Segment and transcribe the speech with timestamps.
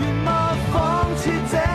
[0.00, 1.65] 愿望仿似这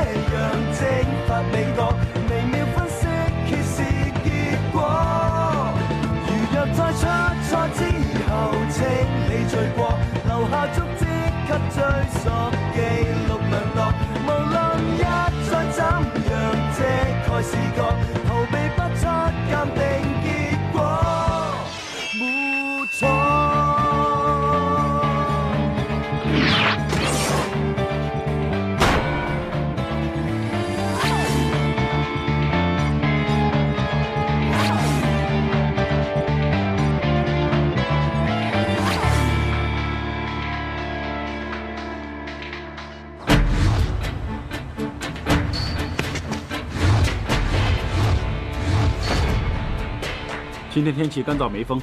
[50.81, 51.79] 今天天气干燥没风，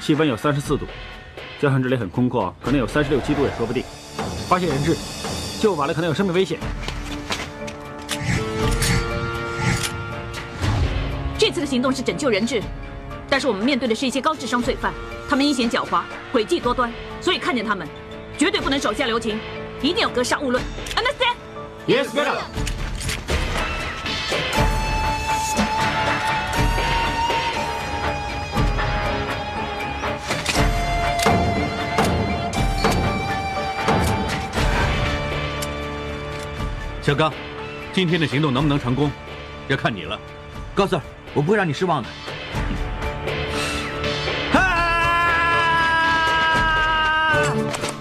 [0.00, 0.86] 气温有三十四度，
[1.60, 3.84] 加上这里很空旷，可能有三十六七度也说不定。
[4.48, 4.96] 发现人质，
[5.60, 6.58] 救晚了可能有生命危险。
[11.36, 12.62] 这次的行动是拯救人质，
[13.28, 14.94] 但是我们面对的是一些高智商罪犯，
[15.28, 16.00] 他们阴险狡猾，
[16.32, 16.90] 诡计多端，
[17.20, 17.86] 所以看见他们，
[18.38, 19.38] 绝对不能手下留情，
[19.82, 20.64] 一定要格杀勿论。
[20.94, 22.65] Understand？Yes, madam。
[37.06, 37.32] 小刚，
[37.92, 39.12] 今天的行动能不能成功，
[39.68, 40.18] 要看你了。
[40.74, 41.00] 高 Sir，
[41.34, 42.08] 我不会让你失望的。
[44.52, 44.58] 啊！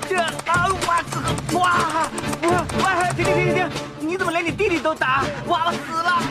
[0.10, 2.10] 这啊，哇这个哇！
[2.42, 2.50] 我
[2.80, 3.70] 我停停停停停！
[4.00, 5.24] 你怎么连你弟弟都打？
[5.46, 6.24] 哇，我死了！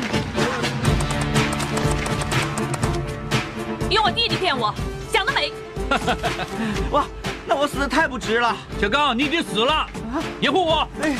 [3.88, 4.74] 用我弟弟骗我，
[5.12, 5.52] 想得美！
[6.91, 7.06] 哇，
[7.46, 8.56] 那我死的太不值了。
[8.80, 9.86] 小刚，你已经死了，
[10.41, 10.88] 掩护我！
[11.00, 11.14] 哎，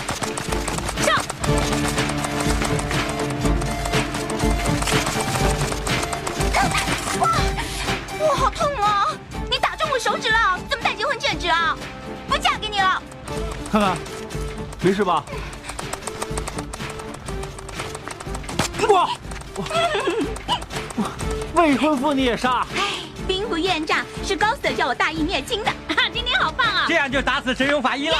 [13.75, 13.97] 看看，
[14.83, 15.25] 没事吧？
[18.89, 19.09] 哇！
[21.55, 22.65] 未婚夫你也杀？
[22.77, 25.73] 哎，兵不厌诈，是高 Sir 叫我大义灭亲的。
[25.89, 26.85] 哈，今天好棒啊！
[26.87, 28.17] 这样就打死神勇法医了。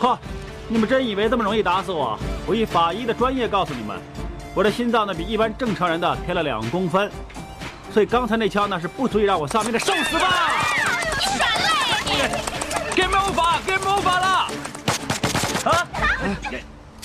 [0.00, 0.18] 呵，
[0.66, 2.18] 你们真以为这么容易打死我？
[2.44, 3.96] 我以法医的专业告诉你们，
[4.56, 7.08] 我的心脏呢比一般正常人的偏了两公分，
[7.94, 9.78] 所以刚才那枪呢是不足以让我丧命的。
[9.78, 10.79] 受死吧！
[16.20, 16.36] 啊！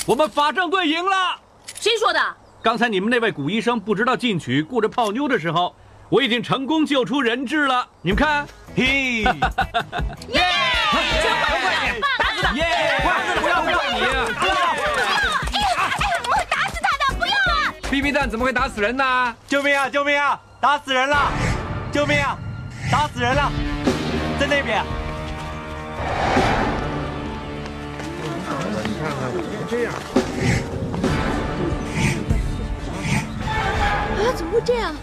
[0.05, 1.39] 我们法政队赢了！
[1.79, 2.19] 谁说的？
[2.61, 5.75] 刚才你们那位古医生不知道进取，顾着泡妞的时候，
[6.09, 7.88] 我已经成功救出人质了。
[8.01, 9.33] 你们看，嘿，耶！
[11.21, 12.53] 全会过来，打死他！
[12.53, 12.63] 耶！
[13.41, 14.01] 不要不要你！
[16.27, 19.35] 我会打死他的，不要啊！BB 弹怎么会打死人呢？
[19.47, 19.89] 救命啊！
[19.89, 20.39] 救命啊！
[20.59, 21.31] 打死人了！
[21.91, 22.38] 救命啊！
[22.91, 23.51] 打死人了！
[24.39, 24.83] 在那边。
[29.06, 29.12] 啊，
[34.36, 34.96] 怎么会这样？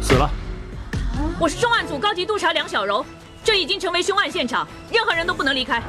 [0.00, 0.30] 死了。
[1.38, 3.04] 我是重案组高级督察梁小柔，
[3.42, 5.82] 这已经成为凶案现场，任何人都不能离开。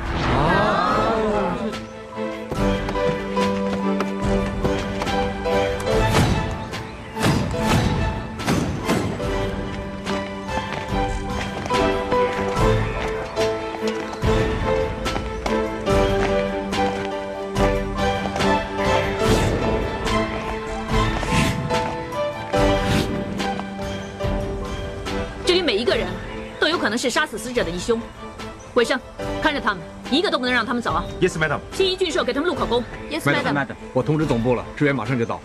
[26.92, 28.00] 的是杀死死者的义兄。
[28.74, 29.00] 伟生，
[29.42, 31.60] 看着他们，一个都不能让他们走啊！Yes, madam。
[31.72, 32.84] 新一郡社给他们录口供。
[33.10, 33.68] Yes, madam。
[33.94, 35.40] 我通知总部了，支援马上就到。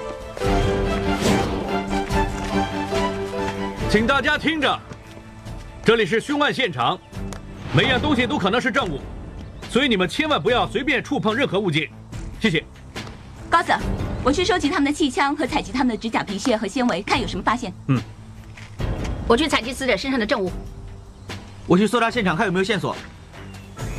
[3.89, 4.79] 请大家听着，
[5.85, 6.99] 这里是凶案现场，
[7.73, 9.01] 每样东西都可能是证物，
[9.69, 11.89] 所以你们千万不要随便触碰任何物件。
[12.41, 12.65] 谢谢。
[13.49, 13.79] 高 Sir，
[14.25, 17.73] 我去收集他们的气枪和采集他们的指甲皮屑和纤维，看有什么发现。
[17.87, 18.01] 嗯
[19.29, 20.51] 我去采集死者身上的证物。
[21.71, 22.97] 我去搜查现场看有没有线索。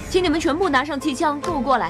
[0.09, 1.89] 请你们全部拿上气枪，跟我过来。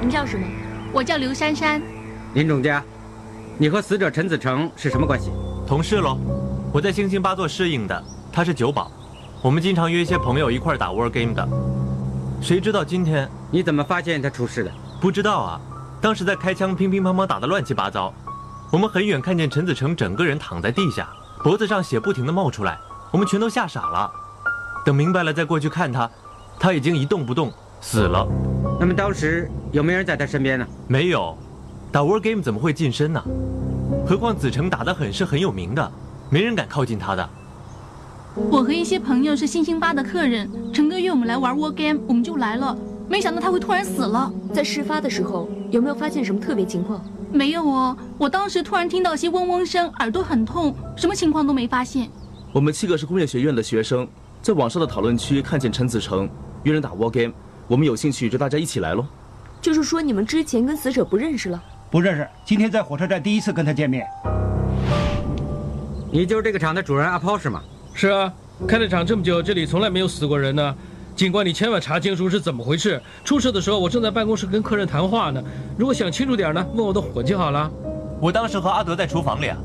[0.00, 0.46] 你叫什么？
[0.92, 1.82] 我叫刘珊珊。
[2.34, 2.80] 林总监，
[3.58, 5.32] 你和死者陈子成是什么关系？
[5.66, 6.16] 同事喽。
[6.72, 8.92] 我在星星八做侍应的，他是酒保。
[9.46, 11.48] 我们经常约一些朋友一块儿打 war game 的。
[12.40, 14.72] 谁知道今天你怎么发现他出事的？
[15.00, 15.60] 不知道啊，
[16.00, 18.12] 当时在开枪，乒乒乓乓打得乱七八糟。
[18.72, 21.08] 我们很远看见陈子成整个人躺在地下，
[21.44, 22.76] 脖子上血不停地冒出来，
[23.12, 24.10] 我们全都吓傻了。
[24.84, 26.10] 等明白了再过去看他，
[26.58, 28.26] 他已经一动不动，死了。
[28.80, 30.66] 那么当时有没有人在他身边呢？
[30.88, 31.38] 没有，
[31.92, 33.22] 打 war game 怎么会近身呢？
[34.04, 35.92] 何况子成打得很是很有名的，
[36.30, 37.30] 没人敢靠近他的。
[38.36, 42.76] 我和一些朋友是星星吧的客人，陈哥约我们来玩 war game，我们就来了。
[43.08, 44.30] 没想到他会突然死了。
[44.52, 47.02] 在事发的时候，有没有发现什么特别情况？
[47.32, 52.10] 没有哦，我当时突然听到一些嗡嗡声，耳朵很痛，什么情况都没发现。
[52.52, 54.06] 我们七个是工业学院的学生，
[54.42, 56.28] 在网上的讨论区看见陈子成
[56.64, 57.32] 约人打 war game，
[57.66, 59.06] 我们有兴趣就大家一起来喽。
[59.62, 61.62] 就是说你们之前跟死者不认识了？
[61.90, 64.06] 不认识，今天在火车站第一次跟他见面。
[66.12, 67.62] 你就是这个厂的主人阿抛是吗？
[67.98, 68.30] 是啊，
[68.68, 70.76] 开了厂这么久，这里从来没有死过人呢。
[71.16, 73.00] 警官，你千万查清楚是怎么回事。
[73.24, 75.42] 出事的时候，我正在办公室跟客人谈话呢。
[75.78, 77.70] 如果想清楚点呢，问我的伙计好了。
[78.20, 79.56] 我当时和阿德在厨房里啊。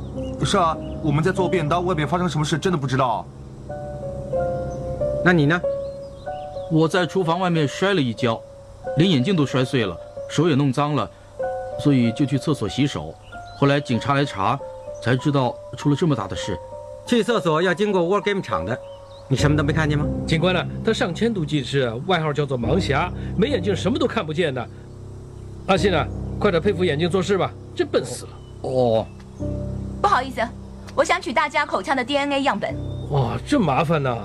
[0.46, 3.26] 是啊，我们在做便当，外面发生什么事真的不知道。
[5.26, 5.60] 那你呢？
[6.72, 8.42] 我在厨房外面摔了一跤，
[8.96, 9.94] 连眼镜都摔碎了，
[10.30, 11.12] 手也弄脏了，
[11.82, 13.14] 所以就去厕所洗手。
[13.58, 14.58] 后来警察来查，
[15.04, 16.58] 才知道出了这么大的事。
[17.18, 18.80] 去厕所要经过 War Game 厂的，
[19.28, 20.06] 你什么都没看见吗？
[20.26, 20.66] 警官呢？
[20.86, 24.66] 他上千度近视，外号叫做盲侠，没眼镜什么都看不见的。
[25.68, 26.08] 阿信啊，
[26.40, 28.32] 快点配副眼镜做事吧，真笨死了。
[28.62, 29.06] 哦，
[30.02, 30.40] 不好意思，
[30.96, 32.74] 我想取大家口腔的 DNA 样本。
[33.10, 34.18] 哇，这麻烦呐！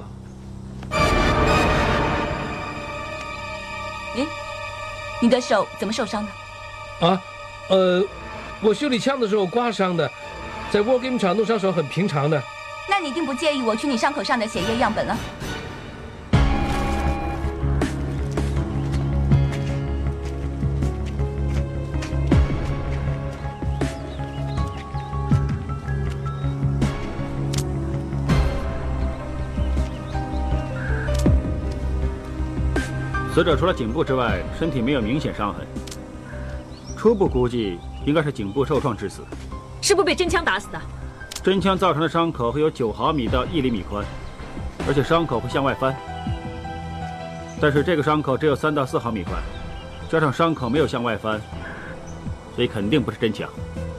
[4.14, 4.24] 咦，
[5.20, 7.08] 你的手怎么受伤的？
[7.08, 7.20] 啊，
[7.68, 8.04] 呃，
[8.60, 10.08] 我修理枪的时候刮伤的，
[10.70, 12.40] 在 War Game 厂弄伤手很平常的。
[12.88, 15.16] 那你一定不介意我取你伤口上的血液样本了？
[33.34, 35.66] 死者除了颈部之外，身体没有明显伤痕。
[36.96, 39.20] 初步估计应该是颈部受创致死。
[39.82, 40.81] 是不是被真枪打死的？
[41.46, 44.05] 真枪造成的伤口会有九毫米到一厘米宽，
[44.84, 45.94] 而且伤口会向外翻。
[47.60, 49.41] 但是这个伤口只有三到四毫米宽，
[50.10, 51.41] 加上伤口没有向外翻，
[52.56, 53.48] 所以肯定不是真枪。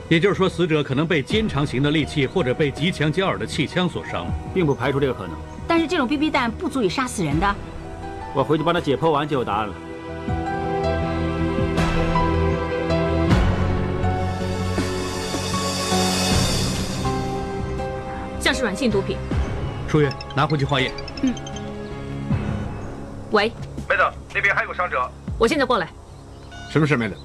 [0.10, 5.32] 也就是说，死者可能被尖长型的利器或者被极强焦耳的气枪所伤，并不排除这个可能。
[5.66, 7.56] 但是这种 BB 弹不足以杀死人的。
[8.36, 9.74] 我回去帮他解剖完就有答案了。
[18.58, 19.16] 是软性毒品。
[19.88, 20.92] 舒月，拿回去化验。
[21.22, 21.32] 嗯。
[23.30, 23.50] 喂，
[23.88, 24.02] 妹子，
[24.34, 25.08] 那边还有伤者。
[25.38, 25.88] 我现在过来。
[26.72, 27.16] 什么事，妹子？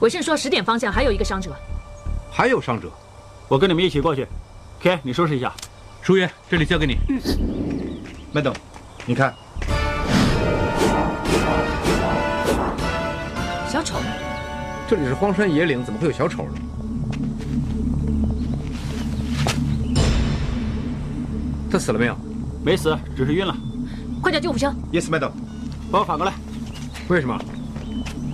[0.00, 1.54] 伟盛说十点方向还有一个伤者。
[2.28, 2.90] 还有伤者？
[3.46, 4.26] 我跟你们一起过去。
[4.80, 5.52] K，你收拾一下。
[6.02, 6.96] 舒月，这里交给你。
[7.08, 7.20] 嗯。
[8.34, 8.54] Madam，
[9.06, 9.32] 你看。
[13.68, 13.94] 小丑。
[14.88, 16.50] 这里是荒山野岭，怎么会有小丑呢？
[21.70, 22.16] 他死了没有？
[22.64, 23.54] 没死，只是晕了。
[24.22, 24.72] 快叫救护车。
[24.92, 25.30] Yes, Madam。
[25.90, 26.34] 帮我反过来。
[27.08, 27.38] 为什么？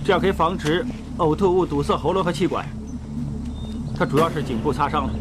[0.03, 0.85] 这样可以防止
[1.17, 2.65] 呕吐物堵塞喉咙和气管。
[3.97, 5.13] 他主要是颈部擦伤了。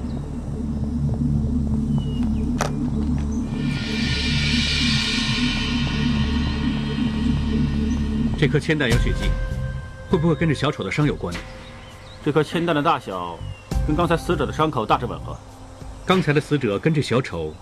[8.37, 9.31] 这颗铅弹有血迹，
[10.11, 11.35] 会不会跟这小丑的伤有关？
[12.25, 13.39] 这颗铅弹的大小
[13.87, 15.37] 跟刚才死者的伤口大致吻合。
[16.05, 17.55] 刚才的死者跟这小丑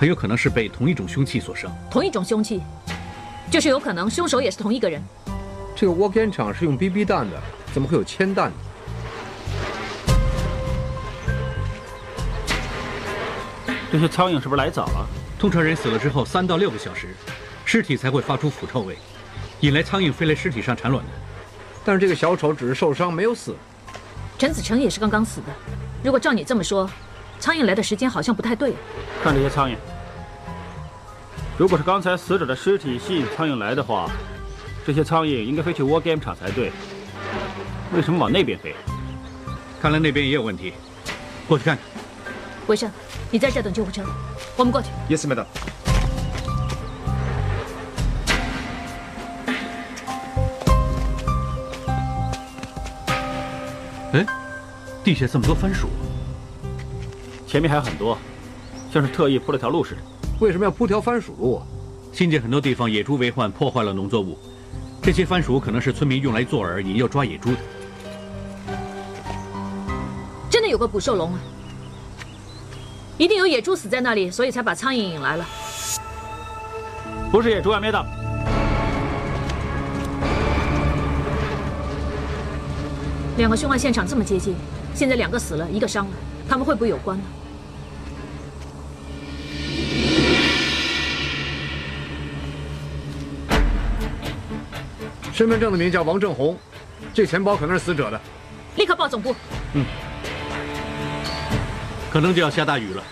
[0.00, 1.70] 很有可能是被同一种凶器所伤。
[1.90, 2.62] 同一种凶器，
[3.50, 5.02] 就是有可能凶手也是同一个人。
[5.76, 7.38] 这个窝边场是用 BB 弹的，
[7.74, 8.56] 怎么会有铅弹呢？
[13.92, 15.06] 这些苍蝇是不是来早了？
[15.38, 17.14] 通常人死了之后三到六个小时，
[17.66, 18.96] 尸体才会发出腐臭味，
[19.60, 21.10] 引来苍蝇飞来尸体上产卵的。
[21.84, 23.54] 但是这个小丑只是受伤，没有死。
[24.38, 25.48] 陈子成也是刚刚死的。
[26.02, 26.88] 如果照你这么说，
[27.40, 28.74] 苍蝇来的时间好像不太对。
[29.24, 29.74] 看这些苍蝇，
[31.56, 34.10] 如果是刚才死者的尸体吸引苍蝇来的话，
[34.86, 36.70] 这些苍蝇应该飞去 War Game 场才对。
[37.94, 38.74] 为什么往那边飞？
[39.80, 40.74] 看来那边也有问题，
[41.48, 41.84] 过去看看。
[42.66, 42.90] 维生，
[43.30, 44.04] 你在这等救护车，
[44.56, 44.88] 我们过去。
[45.08, 45.46] Yes, madam.
[54.12, 54.26] 哎，
[55.02, 55.88] 地下这么多番薯，
[57.50, 58.16] 前面还有很多，
[58.92, 60.00] 像是特意铺了条路似的。
[60.38, 61.66] 为什么要铺条番薯路啊？
[62.12, 64.38] 新界很多地方野猪为患，破坏了农作物。
[65.02, 67.58] 这些番薯可能是村民用来做饵，引诱抓野猪的。
[70.48, 71.40] 真的有个捕兽笼啊！
[73.18, 75.44] 一定有野猪死在那里，所以才把苍蝇引来了。
[77.32, 78.06] 不是野猪啊，灭的。
[83.38, 84.54] 两个凶案现场这么接近，
[84.94, 86.12] 现在两个死了，一个伤了，
[86.48, 87.24] 他们会不会有关呢？
[95.40, 96.54] 身份证的名叫王正红，
[97.14, 98.20] 这钱包可能是死者的。
[98.76, 99.34] 立刻报总部。
[99.72, 99.86] 嗯，
[102.10, 103.02] 可能就要下大雨了。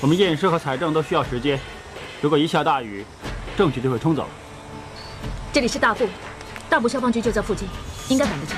[0.00, 1.60] 我们验尸和采证都需要时间，
[2.22, 3.04] 如果一下大雨，
[3.58, 4.26] 证据就会冲走。
[5.52, 6.08] 这里是大埠，
[6.70, 7.68] 大部消防局就在附近，
[8.08, 8.54] 应该赶得及。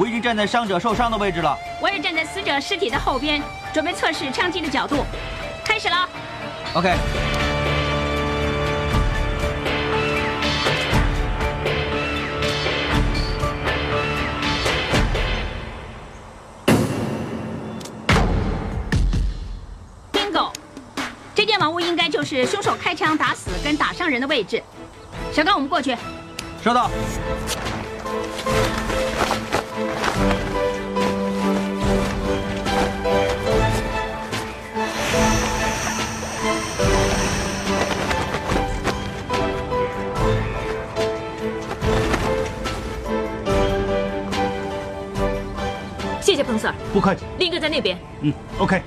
[0.00, 1.54] 我已经站在伤者受伤的位置了。
[1.78, 5.04] 我也站在死者尸体的后边，准备测试枪击的角度。
[5.62, 6.08] 开始了。
[6.72, 6.96] OK。
[20.14, 20.50] Bingo，
[21.34, 24.62] 这间茅屋应该就是凶手开枪打死跟打伤人的位置。
[25.30, 25.94] 小刚，我们过去。
[26.64, 26.90] 收到。
[46.50, 46.74] 彭 Sir。
[46.92, 47.24] 不客气。
[47.38, 47.96] 另一个在那边。
[48.22, 48.82] 嗯，OK。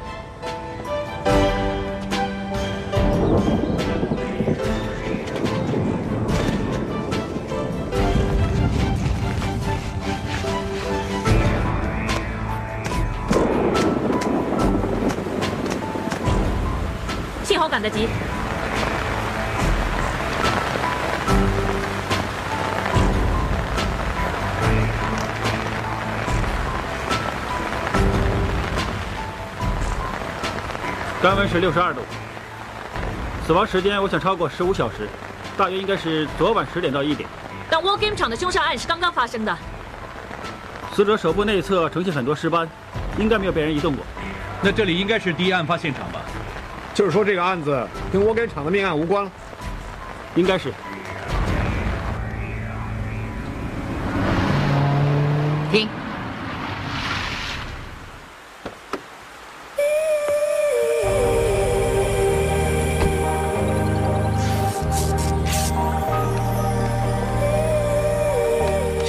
[17.45, 18.07] 幸好赶得及。
[31.23, 32.01] 肛温是六十二度，
[33.47, 35.07] 死亡时间我想超过十五小时，
[35.55, 37.29] 大约应该是昨晚十点到一点。
[37.69, 39.57] 但 War Game 场的凶杀案是刚刚发生的，
[40.93, 42.67] 死者手部内侧呈现很多尸斑，
[43.17, 44.03] 应该没有被人移动过。
[44.61, 46.19] 那这里应该是第一案发现场吧？
[46.93, 49.31] 就是说这个案子跟窝根厂的命案无关了。
[50.35, 50.73] 应该是。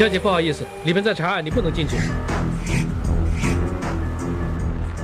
[0.04, 1.96] 小姐，不好意思，里面在查案，你不能进去。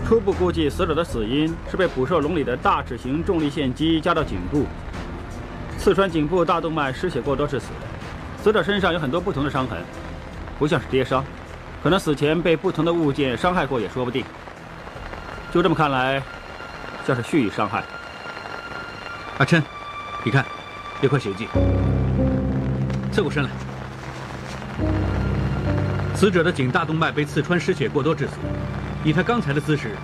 [0.07, 4.67] 初步估计，死者的死因是被捕兽笼里的大齿形重力线机夹到颈部，
[5.79, 7.69] 刺穿颈部大动脉，失血过多致死。
[8.43, 9.79] 死者身上有很多不同的伤痕，
[10.59, 11.25] 不像是跌伤，
[11.83, 14.23] 可能死前被不同的物件伤害过也说不定。
[15.51, 16.23] 就这么看来，
[17.07, 17.83] 像是蓄意伤害。
[19.39, 19.63] 阿琛，
[20.23, 20.45] 你看，
[21.01, 21.49] 这块血迹，
[23.11, 23.49] 侧过身来。
[26.21, 28.33] 死者的颈大动脉被刺穿，失血过多致死。
[29.03, 29.97] 以他刚才的姿势，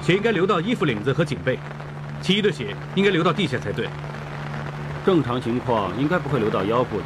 [0.00, 1.58] 血应该流到衣服领子和颈背，
[2.22, 3.86] 其余的血应该流到地下才对。
[5.04, 7.04] 正常情况应该不会流到腰部的。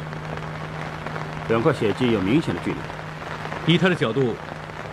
[1.49, 3.73] 两块血迹有明显的距离。
[3.73, 4.33] 以他的角度，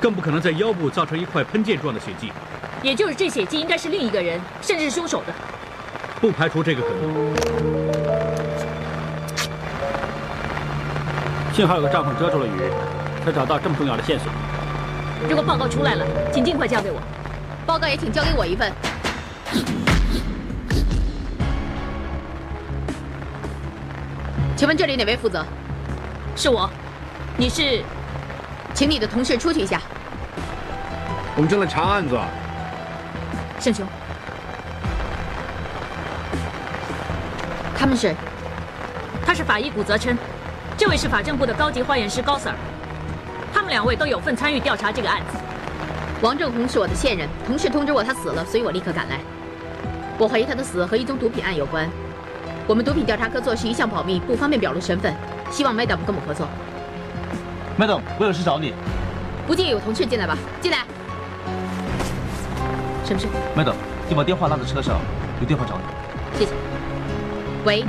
[0.00, 2.32] 更不可能在腰部造成一块喷溅状的血迹，
[2.82, 5.32] 也就是这血迹应该是另一个人，甚至是凶手的。
[6.20, 7.32] 不排除这个可能。
[11.52, 12.50] 幸好有个帐篷遮住了雨，
[13.24, 14.30] 才找到这么重要的线索。
[15.28, 17.00] 如果报告出来了，请尽快交给我。
[17.64, 18.72] 报告也请交给我一份。
[24.56, 25.44] 请问这里哪位负责？
[26.36, 26.68] 是我。
[27.36, 27.82] 你是？
[28.74, 29.80] 请你的同事出去一下。
[31.36, 32.18] 我们正在查案子。
[33.60, 33.86] 盛雄，
[37.76, 38.14] 他们是？
[39.24, 40.18] 他是法医古泽琛，
[40.76, 42.54] 这位是法政部的高级化验师高 Sir。
[43.72, 45.38] 两位都有份参与调查这个案子。
[46.20, 49.18] 王正红是我的线人，同事通知我他死了，所以我立刻赶来。
[50.18, 51.88] 我怀疑他的死和一宗毒品案有关。
[52.66, 55.14] 我们毒品调查科做事一向保密，不方便表露身份，
[55.50, 56.46] 希望 Madam 跟我们合作。
[57.78, 58.74] Madam，我有事找你。
[59.46, 60.36] 不介意有同事进来吧？
[60.60, 60.78] 进来。
[63.06, 63.26] 什么事
[63.56, 63.74] ？Madam，
[64.06, 65.00] 你把电话落在车上，
[65.40, 66.38] 有电话找你。
[66.38, 66.52] 谢谢。
[67.64, 67.86] 喂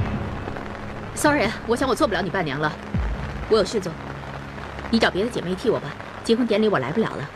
[1.14, 2.72] ，Sorry，我想我做不了你伴娘了，
[3.50, 3.92] 我有事做。
[4.94, 5.92] 你找别的姐妹替我吧，
[6.24, 7.28] 结婚典礼我来不了了，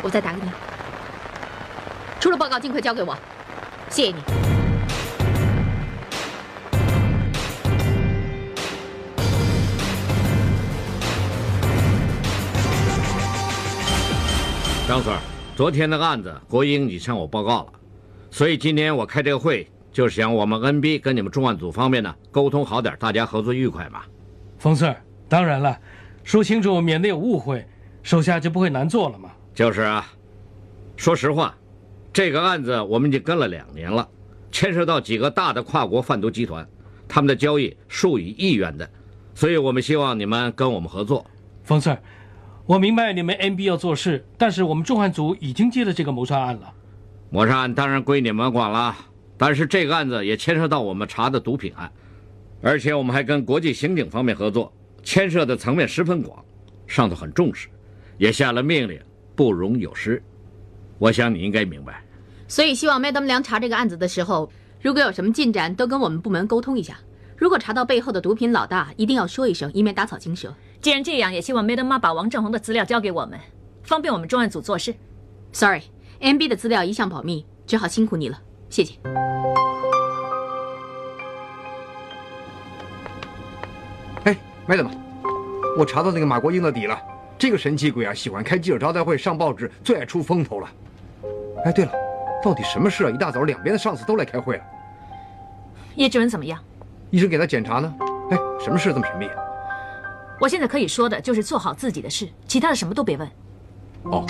[0.00, 0.48] 我再打给你。
[2.20, 3.18] 出了报告尽快交给我，
[3.88, 4.22] 谢谢你。
[14.86, 15.18] 张 Sir，
[15.56, 17.72] 昨天那个案子，国英已向我报告了，
[18.30, 24.02] 所以今天我开这个会，就是想我们 NB 跟你们重案组方面呢沟通好点，大家合作愉快嘛。
[24.60, 24.94] 冯 Sir，
[25.28, 25.76] 当然了，
[26.22, 27.66] 说清楚，免得有误会，
[28.02, 29.30] 手下就不会难做了嘛。
[29.54, 30.06] 就是啊，
[30.96, 31.54] 说实话，
[32.12, 34.08] 这个案子我们已经跟了两年了，
[34.52, 36.66] 牵涉到几个大的跨国贩毒集团，
[37.08, 38.88] 他们的交易数以亿元的，
[39.34, 41.26] 所以我们希望你们跟我们合作。
[41.64, 41.98] 冯 Sir。
[42.66, 46.72] 我明白你们 NB 要做事，但是我们重案组已经接了这个谋杀案了。
[47.28, 48.96] 谋杀案当然归你们管了，
[49.36, 51.90] 但是这个案子也牵涉到我们查的毒品案，
[52.62, 56.44] 而且我们还跟国际刑警方面合作，牵涉的层面十分广，
[56.86, 57.68] 上头很重视，
[58.18, 59.00] 也下了命令，
[59.34, 60.22] 不容有失。
[60.98, 62.02] 我想你应该明白。
[62.46, 64.50] 所以希望 Madam 梁查这个案子的时候，
[64.82, 66.98] 如果有什么进展，都跟我们部门沟通一下。
[67.36, 70.54] 如果查到背后的毒品老大，一定要说一声，以免打草惊蛇。
[70.82, 73.38] 既然这样，也希望 Madam 妈把王正红的资料交给我们，
[73.82, 74.94] 方便我们专案组做事。
[75.52, 78.94] Sorry，MB 的资料一向保密，只好辛苦你了，谢谢。
[84.70, 84.88] 哎，Madam，
[85.76, 86.96] 我查到那个马国英的底了。
[87.36, 90.68] 这个神奇鬼啊，喜欢开记者招待会、上报纸，最爱出风头了。
[91.64, 91.92] 哎，对了，
[92.40, 93.10] 到底什么事啊？
[93.10, 94.62] 一大早两边的上司都来开会了。
[95.96, 96.56] 叶志文怎么样？
[97.10, 97.92] 医生给他检查呢。
[98.30, 99.34] 哎，什么事这么神秘啊？
[100.40, 103.28] 我现在可以说的就是做好自己的事，其他的什么都别问。
[104.04, 104.24] 哦，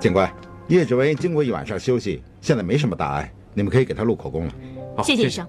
[0.00, 0.28] 警官，
[0.66, 4.52] 叶志文经过一晚上休息，现在没什么大碍，你们可以给他录口供了。
[4.96, 5.46] 好谢谢医生。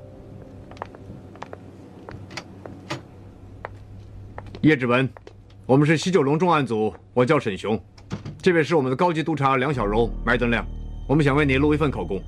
[4.62, 5.10] 叶志文，
[5.66, 7.84] 我们是西九龙重案组，我叫沈雄，
[8.44, 10.64] 这位是我们的高级督察梁小柔、麦登亮，
[11.08, 12.22] 我们想为你录一份口供。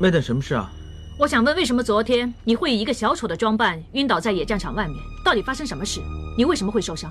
[0.00, 0.72] 麦登，什么事啊？
[1.20, 4.96] 我想问，为什么昨天你会以一个小丑的装扮晕倒在野战场外面？
[5.24, 6.00] 到底发生什么事？
[6.36, 7.08] 你为什么会受伤？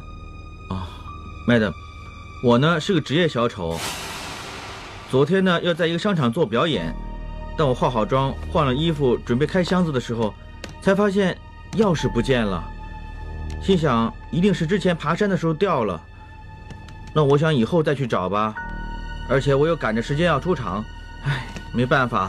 [0.69, 0.85] 啊
[1.47, 1.71] ，Madam，
[2.43, 3.79] 我呢是个职业小丑。
[5.09, 6.93] 昨天呢要在一个商场做表演，
[7.57, 10.33] 当我化好妆、换了衣服，准备开箱子的时候，
[10.81, 11.37] 才发现
[11.77, 12.61] 钥匙不见了。
[13.61, 16.01] 心想一定是之前爬山的时候掉了。
[17.13, 18.55] 那我想以后再去找吧。
[19.29, 20.83] 而且我又赶着时间要出场，
[21.23, 22.27] 唉，没办法。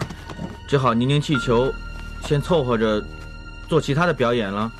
[0.68, 1.73] 只好拧拧气球，
[2.23, 3.03] 先凑合着
[3.68, 4.71] 做其他的表演了。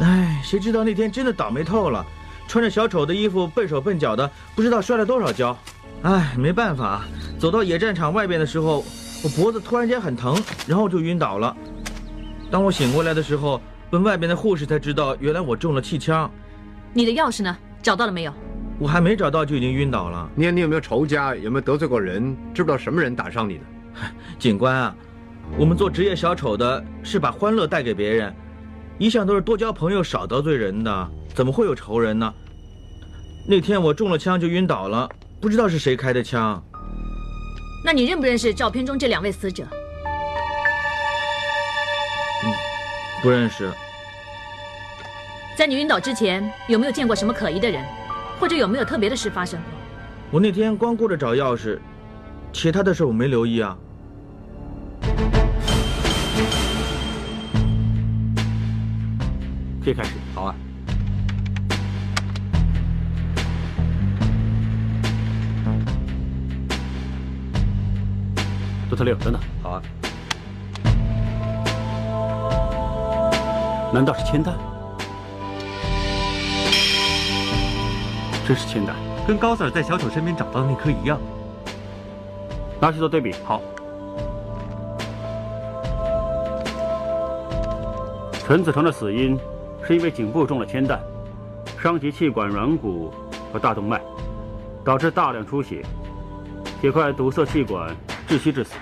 [0.00, 2.04] 唉，谁知道那天真的倒霉透了，
[2.48, 5.56] 穿着小丑的衣服，笨手笨脚的，不知道摔了多少跤。
[6.02, 7.02] 唉，没办法，
[7.38, 8.84] 走到野战场外边的时候，
[9.22, 11.54] 我脖子突然间很疼，然后就晕倒了。
[12.50, 13.60] 当我醒过来的时候，
[13.92, 16.30] 问外边的护士才知道，原来我中了气枪。
[16.94, 17.54] 你的钥匙呢？
[17.82, 18.32] 找到了没有？
[18.78, 20.30] 我还没找到就已经晕倒了。
[20.34, 21.36] 你你有没有仇家？
[21.36, 22.34] 有没有得罪过人？
[22.54, 23.64] 知不知道什么人打伤你的？
[24.40, 24.96] 警官啊，
[25.58, 28.34] 我们做职业小丑的是把欢乐带给别人，
[28.98, 32.32] 一向都是多交朋友少得罪人的，怎么会有仇人呢？
[33.46, 35.06] 那天我中了枪就晕倒了，
[35.38, 36.62] 不知道是谁开的枪。
[37.84, 39.66] 那你认不认识照片中这两位死者？
[43.22, 43.70] 不认识。
[45.56, 47.84] 在你晕倒之前，有没有见过什么可疑的人，
[48.40, 49.68] 或者有没有特别的事发生过？
[50.32, 51.78] 我那天光顾着找钥匙。
[52.52, 53.76] 其他的事我没留意啊。
[59.84, 60.10] 可以开始。
[60.34, 60.54] 好啊。
[68.90, 69.40] 杜特六，等等。
[69.62, 69.82] 好啊。
[73.92, 74.54] 难道是铅弹？
[78.48, 81.20] 真是铅弹，跟高 Sir 在小丑身边找到的那颗一样。
[82.80, 83.34] 拿去做对比。
[83.44, 83.60] 好。
[88.46, 89.38] 陈子成的死因
[89.86, 90.98] 是因为颈部中了铅弹，
[91.80, 93.12] 伤及气管、软骨
[93.52, 94.00] 和大动脉，
[94.82, 95.84] 导致大量出血，
[96.80, 97.94] 铁块堵塞气管，
[98.26, 98.72] 窒息致死。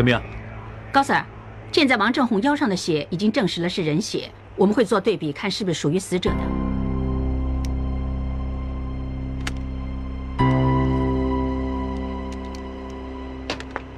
[0.00, 0.22] 怎么样？
[0.90, 1.22] 高 Sir，
[1.70, 6.36] 现在王正红腰上的血已经证实了是人血，我们会做对比，看是不是属于死者的。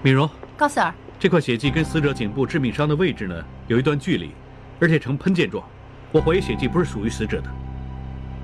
[0.03, 3.37] 敏荣，高 Sir，这块血迹跟死者颈部致命伤的位置呢
[3.69, 4.33] 有一段距离，
[4.81, 5.65] 而且呈喷溅状，
[6.11, 7.49] 我怀疑血迹不是属于死者的。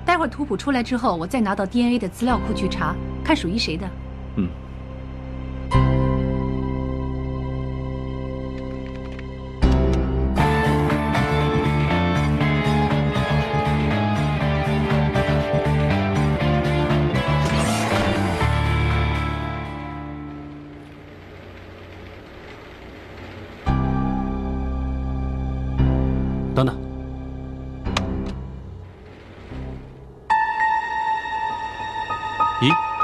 [0.05, 3.85] 待会儿图谱出来之后，我再拿到 DNA 的资料库去查，看属于谁的。
[4.37, 4.47] 嗯。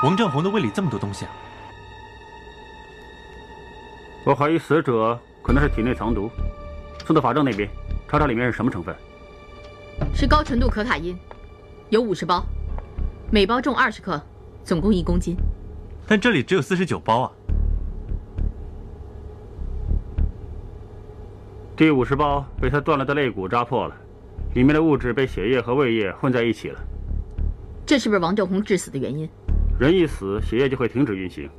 [0.06, 1.32] 王正红的胃里这么多东西啊！
[4.24, 6.30] 我怀疑死者可能是体内藏毒，
[7.04, 7.68] 送到法证那边
[8.08, 8.96] 查查里面是什么成分。
[10.14, 11.18] 是高纯度可卡因，
[11.90, 12.46] 有五十包，
[13.32, 14.22] 每包重二十克，
[14.64, 15.36] 总共一公斤。
[16.06, 17.32] 但这里只有四十九包啊！
[21.76, 23.96] 第五十包被他断了的肋骨扎破了，
[24.54, 26.80] 里面的物质被血液和胃液混在一起了。
[27.88, 29.28] 这是不是王正红致死的原因？
[29.78, 31.50] 人一死，血液就会停止运行。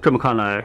[0.00, 0.64] 这么看来，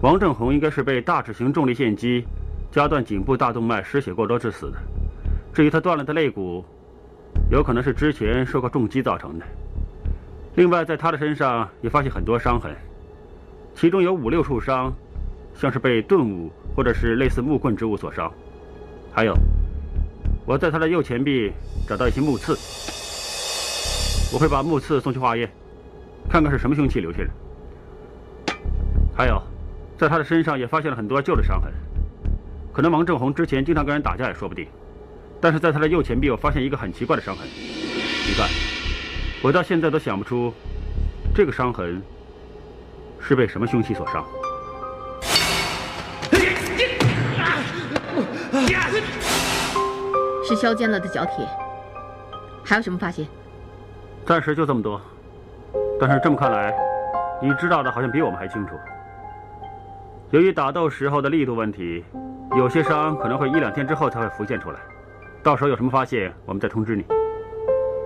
[0.00, 2.24] 王正红应该是被大齿形重力线击
[2.72, 4.78] 夹断颈部大动脉，失血过多致死的。
[5.54, 6.64] 至于他断了的肋骨，
[7.48, 9.46] 有可能是之前受过重击造成的。
[10.56, 12.74] 另外，在他的身上也发现很多伤痕，
[13.76, 14.92] 其中有五六处伤，
[15.54, 18.28] 像是被钝物或者是类似木棍之物所伤。
[19.12, 19.32] 还有，
[20.44, 21.52] 我在他的右前臂
[21.86, 22.56] 找到一些木刺，
[24.32, 25.50] 我会把木刺送去化验，
[26.30, 27.28] 看看是什么凶器留下的。
[29.14, 29.40] 还有，
[29.98, 31.70] 在他的身上也发现了很多旧的伤痕，
[32.72, 34.66] 可能王正红之前经常跟人打架也说不定。
[35.38, 37.46] 但是在他的右前臂，我发现一个很奇怪的伤痕。
[37.46, 38.48] 你看，
[39.42, 40.54] 我到现在都想不出，
[41.34, 42.02] 这个伤痕
[43.20, 44.24] 是被什么凶器所伤。
[50.48, 51.46] 是削尖了的角铁。
[52.64, 53.26] 还有什么发现？
[54.24, 55.00] 暂时就这么多。
[56.00, 56.74] 但是这么看来，
[57.40, 58.74] 你知道的好像比我们还清楚。
[60.30, 62.04] 由于打斗时候的力度问题，
[62.56, 64.78] 有些伤可能会一两天之后才会浮现出来。
[65.42, 67.04] 到时候有什么发现，我们再通知你。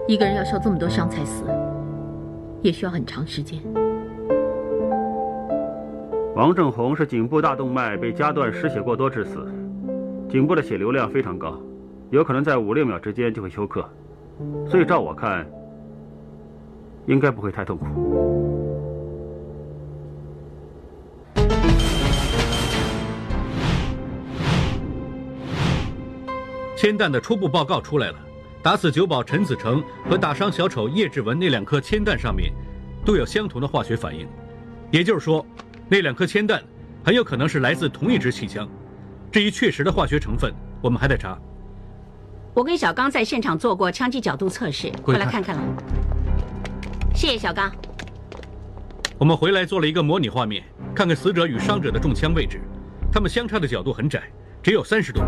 [0.08, 1.44] 一个人要受这么多伤才死，
[2.62, 3.60] 也需要很长时间。
[6.34, 9.46] 王正红是颈部大动脉被夹断，失血过多致死，
[10.28, 11.58] 颈部的血流量非常高，
[12.10, 13.88] 有可能在五六秒之间就会休克，
[14.68, 15.46] 所以照我看，
[17.06, 17.86] 应该不会太痛苦。
[26.76, 28.18] 铅弹的初步报告出来了，
[28.62, 32.52] 打死酒保陈子成和打伤小丑叶志文那两颗铅弹上面，
[33.04, 34.28] 都有相同的化学反应，
[34.90, 35.44] 也就是说，
[35.88, 36.62] 那两颗铅弹
[37.02, 38.68] 很有可能是来自同一支气枪，
[39.32, 41.36] 至于确实的化学成分，我们还在查。
[42.52, 45.62] 我跟小刚在现场做过枪击角度测试，过来过来看看了。
[47.16, 47.72] 谢谢小刚。
[49.16, 50.62] 我们回来做了一个模拟画面，
[50.94, 52.60] 看看死者与伤者的中枪位置，
[53.10, 54.24] 他们相差的角度很窄，
[54.62, 55.22] 只有三十度。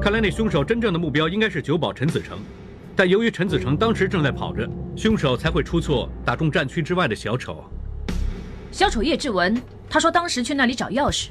[0.00, 2.38] 看来那凶手真正的目标应该是九保陈子成，
[2.94, 7.64] 但由于陈子成当时正在跑着，凶手才会出错，打中战区之外的小丑。
[8.70, 11.30] 小丑叶志文，他说当时去那里找钥匙。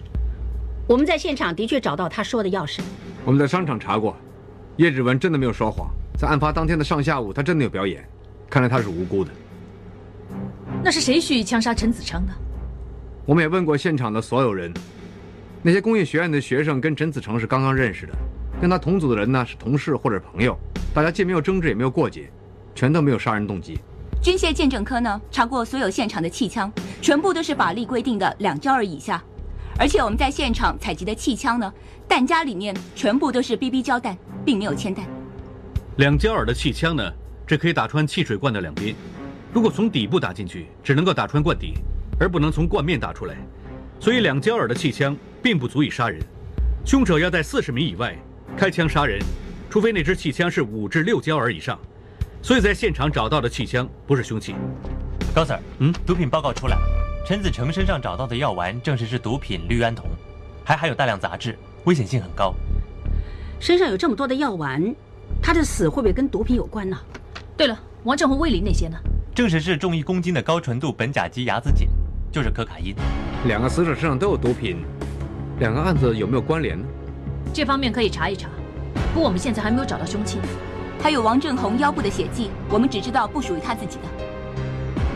[0.87, 2.81] 我们在现场的确找到他说的钥匙。
[3.23, 4.17] 我们在商场查过，
[4.75, 8.05] 叶志文真的没有说谎，在案发当天的上下午，他真的有表演，
[8.49, 9.31] 看来他是无辜的。
[10.81, 12.33] 那是谁蓄意枪杀陈子成的？
[13.25, 14.73] 我们也问过现场的所有人，
[15.61, 18.13] 那些工业学院的学生跟陈子成是刚刚认识的，
[18.61, 20.57] 跟他同组的人呢是同事或者朋友，
[20.93, 22.29] 大家既没有争执也没有过节，
[22.73, 23.77] 全都没有杀人动机。
[24.23, 29.21] 军械鉴证科呢查过所有现场的气枪，全部都是法律规定的两焦耳以下，
[29.77, 31.71] 而且我们在现场采集的气枪呢，
[32.07, 35.05] 弹夹里面全部都是 BB 胶弹，并没有铅弹。
[35.97, 37.03] 两焦耳的气枪呢，
[37.45, 38.95] 只可以打穿汽水罐的两边，
[39.51, 41.73] 如果从底部打进去，只能够打穿罐底，
[42.19, 43.35] 而不能从罐面打出来，
[43.99, 46.21] 所以两焦耳的气枪并不足以杀人。
[46.85, 48.15] 凶手要在四十米以外
[48.55, 49.19] 开枪杀人，
[49.67, 51.79] 除非那支气枪是五至六焦耳以上。
[52.41, 54.55] 所以在现场找到的气枪不是凶器。
[55.33, 56.81] 高 Sir，嗯，毒品报告出来了，
[57.25, 60.05] 陈子成身上找到的药丸证实是毒品氯胺酮，
[60.63, 62.53] 还含有大量杂质，危险性很高。
[63.59, 64.95] 身上有这么多的药丸，
[65.41, 66.97] 他的死会不会跟毒品有关呢？
[67.57, 68.97] 对了，王振宏、魏林那些呢？
[69.39, 71.87] 证实是重一公斤的高纯度苯甲基亚子碱，
[72.29, 72.93] 就是可卡因。
[73.45, 74.83] 两个死者身上都有毒品，
[75.59, 76.85] 两个案子有没有关联呢？
[77.53, 78.49] 这方面可以查一查，
[79.13, 80.39] 不过我们现在还没有找到凶器。
[81.01, 84.03] 还有王正红腰部的血迹，我们只知道不属于他自己的，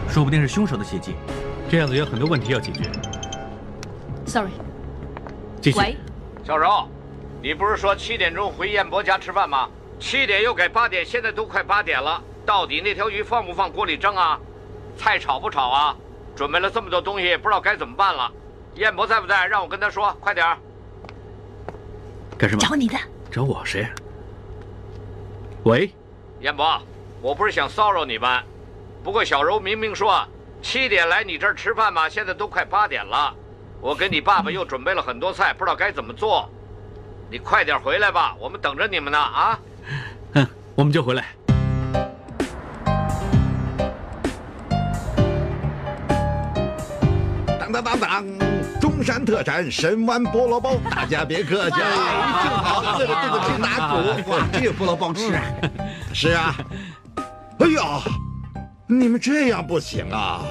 [0.09, 1.15] 说不定是凶手的血迹。
[1.69, 2.83] 这样子有很多问题要解决。
[4.25, 4.51] Sorry，
[5.59, 5.77] 继续。
[5.79, 5.97] 喂，
[6.45, 6.87] 小柔，
[7.41, 9.67] 你不是说七点钟回燕博家吃饭吗？
[9.99, 14.39] 七点又改八点，现在都快八点了，到底那条鱼放不放锅里蒸啊？
[14.97, 15.95] 菜炒不炒啊？
[16.35, 18.31] 准备了这么多东西，不知道该怎么办了。
[18.75, 19.45] 燕博在不在？
[19.45, 20.57] 让我跟他说，快点儿。
[22.37, 22.61] 干什么？
[22.61, 22.97] 找你的。
[23.31, 23.87] 找我谁？
[25.63, 25.91] 喂，
[26.41, 26.81] 燕博，
[27.21, 28.43] 我不是想骚扰你们，
[29.03, 30.27] 不过小柔明明说
[30.61, 33.33] 七点来你这儿吃饭嘛，现在都快八点了，
[33.79, 36.49] 我跟你爸爸又准备了很多菜，不知道该怎么做，
[37.29, 39.59] 你快点回来吧，我们等着你们呢啊！
[40.33, 41.27] 嗯，我们就回来。
[47.73, 54.31] 当当当当，中山特产神湾菠萝包，大家别客气啊，正好这个这个去打鼓。
[54.31, 55.41] 哇，这个菠萝包吃啊！
[56.13, 56.55] 是啊。
[57.57, 58.01] 哎呀，
[58.85, 60.41] 你们这样不行啊！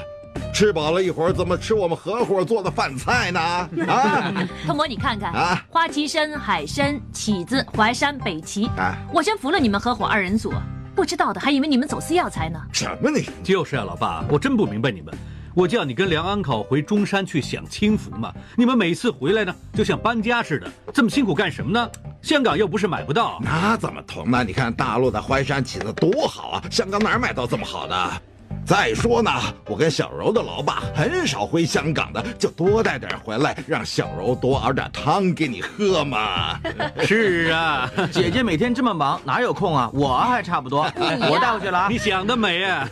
[0.52, 3.40] 吃饱了一会儿怎么吃我们合伙做的饭菜呢？
[3.40, 4.34] 啊！
[4.66, 10.52] 通魔，你看看啊，花旗参、海参、起子、淮山、北芪，啊，我真服了你们合伙二人组，
[10.94, 12.60] 不知道的还以为你们走私药材呢。
[12.72, 13.28] 什么你？
[13.44, 15.14] 就是啊，老爸，我真不明白你们。
[15.54, 21.90] 我叫你跟梁安考回中山去享清福嘛，你们每次回来呢，就像搬家似的，这么辛苦干什么呢？
[22.22, 24.42] 香港又不是买不到，那怎么同呢？
[24.42, 28.22] 你看大陆的淮山起的多好啊，香港哪买到这么好的？
[28.64, 29.30] 再说呢，
[29.66, 36.58] 我跟小柔的老爸很少回香港的，就多带点回来，让小柔多熬点汤给你喝嘛。
[37.04, 39.90] 是啊， 姐姐每天这么忙，哪有空啊？
[39.92, 40.82] 我还差不多，
[41.30, 41.88] 我带回去了啊。
[41.90, 42.88] 你想得美啊！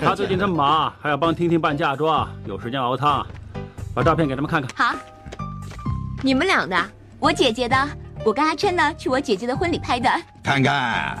[0.00, 3.24] 他最近这么忙，还要帮婷婷办嫁妆，有时间熬汤。
[3.94, 4.70] 把照片给他们看看。
[4.74, 4.98] 好，
[6.22, 6.76] 你们俩的，
[7.18, 7.76] 我姐姐的，
[8.24, 10.08] 我跟阿琛呢去我姐姐的婚礼拍的。
[10.42, 11.18] 看看，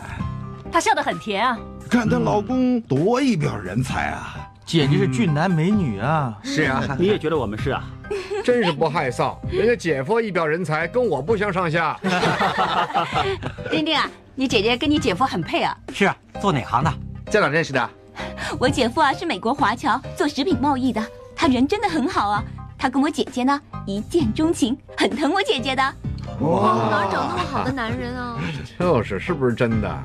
[0.72, 1.58] 他笑得很甜啊。
[1.90, 4.36] 看她老公多一表人才啊！
[4.64, 6.38] 简直是俊男美女啊！
[6.44, 7.82] 是啊，你也觉得我们是啊？
[8.44, 11.98] 真是不害臊，人家姐夫一表人才，跟我不相上下。
[13.70, 15.76] 丁丁啊，你姐姐跟你姐夫很配啊。
[15.92, 16.92] 是啊，做哪行的？
[17.28, 17.90] 在哪认识的？
[18.58, 22.44] 我姐夫啊是美国华侨，做食品贸易的，他人真的很好啊。
[22.78, 25.82] 他跟我姐姐呢一见钟情，很疼我姐姐的。
[26.40, 28.38] 哇，哪找那么好的男人啊？
[28.78, 30.02] 就是，是不是真的？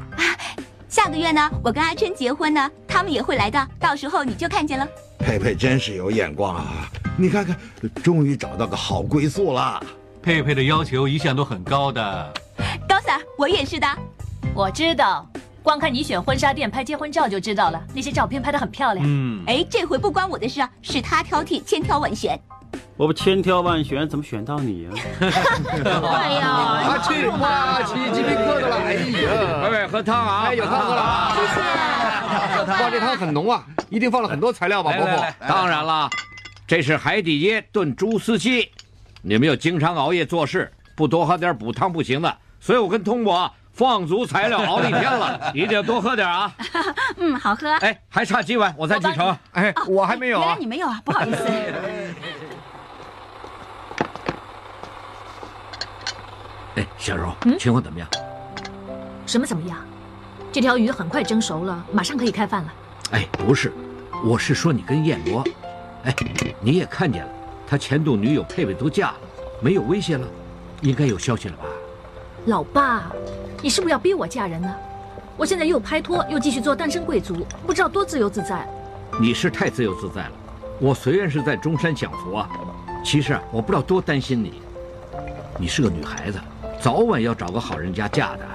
[0.95, 4.87] 下个月呢，我跟阿琛结婚呢，他们也会来的，到时候你就看见了。
[5.19, 6.89] 佩佩真是有眼光啊！
[7.17, 7.53] 你看看，
[8.01, 9.85] 终于找到个好归宿了。
[10.23, 12.33] 佩佩的要求一向都很高的。
[12.87, 13.85] 高 Sir，我也是的。
[14.53, 15.29] 我知道，
[15.65, 19.03] 光看你选婚纱店拍结婚照就知道了，那些照片拍得很漂亮。
[19.03, 22.39] 嗯，哎，这回不关我的事啊，是他挑剔，千挑万选。
[22.95, 28.75] 我不千挑万选，怎么选到你呀、哎呀，阿 七，哇，起鸡皮疙瘩了！
[28.77, 30.43] 哎呀，喂喂，喝汤啊！
[30.45, 31.35] 哎，有汤喝了啊！
[31.35, 35.23] 谢谢哇，这汤很浓啊，一定放了很多材料吧，伯父？
[35.47, 36.07] 当然了，
[36.67, 38.69] 这是海底椰炖猪丝鸡。
[39.23, 42.37] 你们又经常熬夜做事，不多喝点补汤不行的。
[42.59, 46.51] 所以我跟通伯放足材料 熬了一天了，一定要多喝点啊。
[47.17, 47.69] 嗯，好喝。
[47.81, 49.37] 哎，还差几碗，我再继承。
[49.51, 51.45] 哎，我还没有原来你没有啊，不好意思。
[56.75, 58.07] 哎，小柔，情况怎么样？
[59.25, 59.77] 什么怎么样？
[60.51, 62.73] 这条鱼很快蒸熟了，马上可以开饭了。
[63.11, 63.73] 哎，不是，
[64.23, 65.43] 我是说你跟燕罗。
[66.05, 66.15] 哎，
[66.61, 67.31] 你也看见了，
[67.67, 69.17] 他前度女友佩佩都嫁了，
[69.61, 70.25] 没有威胁了，
[70.81, 71.63] 应该有消息了吧？
[72.45, 73.11] 老爸，
[73.59, 74.71] 你是不是要逼我嫁人呢？
[75.35, 78.67] 我现在又拍拖，又继续做单身贵族，不知道多自由自在。
[79.19, 80.31] 你是太自由自在了。
[80.79, 82.47] 我虽然是在中山享福啊，
[83.03, 84.61] 其实啊，我不知道多担心你。
[85.57, 86.39] 你是个女孩子，
[86.79, 88.45] 早晚要找个好人家嫁的。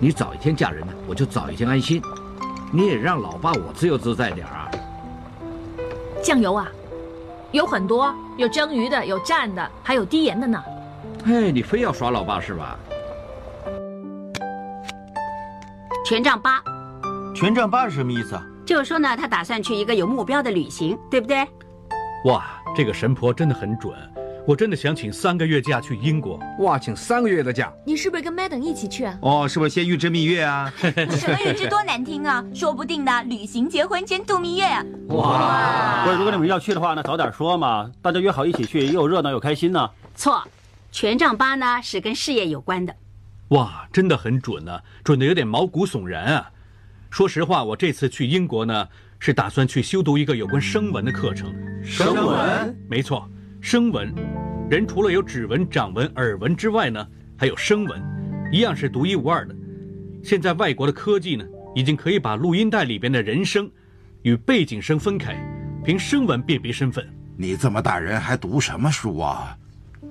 [0.00, 2.02] 你早一天嫁人呢，我就早一天安心。
[2.72, 4.68] 你也让老爸我自由自在点啊。
[6.20, 6.66] 酱油啊，
[7.52, 10.60] 有很多，有蒸鱼的，有蘸的，还有低盐的呢。
[11.24, 12.76] 哎，你非要耍老爸是吧？
[16.08, 16.62] 权杖八，
[17.34, 18.42] 权杖八是什么意思啊？
[18.64, 21.46] 就是说呢，他打算去一个有目标的旅行，对不对？
[22.24, 23.94] 哇，这个神婆真的很准，
[24.46, 26.40] 我真的想请三个月假去英国。
[26.60, 29.18] 哇，请三个月的假，你是不是跟 Madam 一起去啊？
[29.20, 30.72] 哦，是不是先预支蜜月啊？
[30.80, 32.42] 什么预支多难听啊！
[32.54, 34.82] 说不定呢，旅行、结婚兼度蜜月啊！
[35.08, 36.04] 哇！
[36.06, 39.90] 不是，如果你们要去的话，那早点说嘛，大家约好一起去，又热闹又开心呢。
[40.16, 40.42] 错，
[40.90, 42.00] 权杖八呢是？
[42.00, 42.94] 跟事业有关的。
[43.48, 46.50] 哇，真的很准呢、准的有点毛骨悚然啊！
[47.08, 48.86] 说实话，我这次去英国呢，
[49.18, 51.50] 是打算去修读一个有关声纹的课程。
[51.82, 52.76] 声纹？
[52.90, 53.26] 没错，
[53.60, 54.14] 声纹。
[54.68, 57.06] 人除了有指纹、掌纹、耳纹之外呢，
[57.38, 58.02] 还有声纹，
[58.52, 59.56] 一样是独一无二的。
[60.22, 63.70] 现在外国的科技呢，已经可以把录音带里边的人声
[64.20, 65.34] 与背景声分开，
[65.82, 67.08] 凭声纹辨别身份。
[67.34, 69.56] 你这么大人还读什么书啊？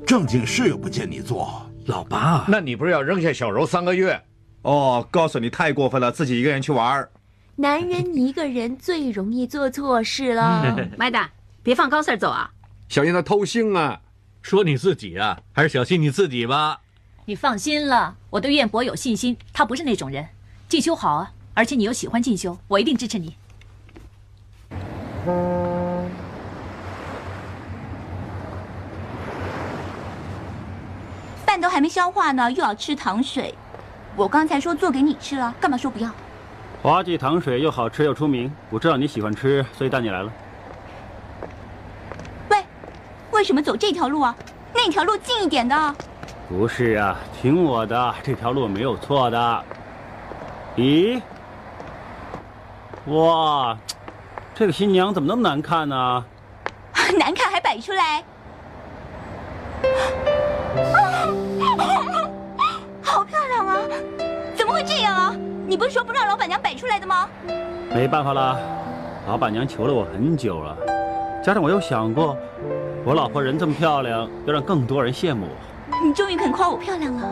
[0.08, 1.70] 正经事又不见你做。
[1.88, 4.22] 老爸，那你不是要扔下小柔三个月？
[4.64, 7.08] 哦，告诉你太过分了，自己一个人去玩。
[7.56, 10.76] 男人一个人最容易做错事了。
[11.00, 11.30] 麦达，
[11.64, 12.52] 别放高 Sir 走啊！
[12.90, 14.02] 小心他偷腥啊！
[14.42, 16.82] 说你自己啊，还是小心你自己吧。
[17.24, 20.28] 你放心了，我对燕博有信心，他不是那种人。
[20.68, 23.34] 进修好啊，而且你又喜欢进修，我一定支持你。
[31.58, 33.52] 饭都还没消化呢，又要吃糖水。
[34.16, 36.12] 我刚才说做给你吃了，干嘛说不要？
[36.84, 40.32] 花季糖水又好吃又出名，我知道你喜欢吃，所以带你来了。
[42.52, 42.64] 喂，
[43.32, 44.36] 为什么走这条路啊？
[44.72, 45.96] 那条路近一点的。
[46.48, 49.64] 不是啊，听我的，这条路没有错的。
[50.76, 51.20] 咦，
[53.08, 53.76] 哇，
[54.54, 56.24] 这个新娘怎么那么难看呢？
[57.18, 58.24] 难看还摆出来。
[65.70, 67.28] 你不是说不让老板娘摆出来的吗？
[67.94, 68.58] 没办法啦，
[69.28, 70.74] 老板娘求了我很久了，
[71.44, 72.38] 加上我又想过，
[73.04, 75.98] 我老婆人这么漂亮，要让更多人羡慕我。
[76.02, 77.30] 你终于肯夸我漂亮了。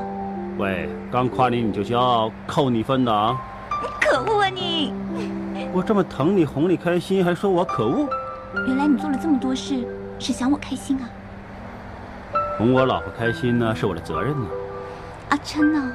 [0.58, 3.38] 喂，刚夸你你就骄傲，扣你分的啊！
[4.02, 4.94] 可恶啊你！
[5.72, 8.06] 我这么疼你，哄你开心，还说我可恶？
[8.68, 9.88] 原来你做了这么多事，
[10.20, 11.08] 是想我开心啊！
[12.58, 14.46] 哄我老婆开心呢，是我的责任呢。
[15.30, 15.90] 阿琛呢？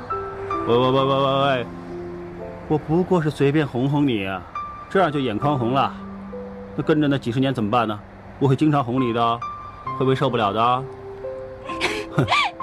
[0.66, 1.66] 喂喂喂喂喂喂！
[2.70, 4.30] 我不过是随便哄哄你，
[4.88, 5.92] 这样就眼眶红了。
[6.76, 7.98] 那跟着那几十年怎么办呢？
[8.38, 9.36] 我会经常哄你的，
[9.98, 10.84] 会不会受不了的？